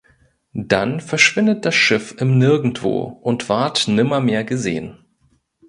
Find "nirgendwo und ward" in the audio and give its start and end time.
2.39-3.87